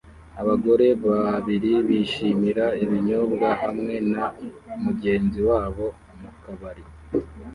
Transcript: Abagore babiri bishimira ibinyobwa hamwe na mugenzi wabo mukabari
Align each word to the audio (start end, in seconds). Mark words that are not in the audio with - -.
Abagore 0.41 0.87
babiri 1.07 1.73
bishimira 1.87 2.65
ibinyobwa 2.83 3.49
hamwe 3.61 3.93
na 4.11 4.23
mugenzi 4.83 5.39
wabo 5.49 5.85
mukabari 6.19 6.83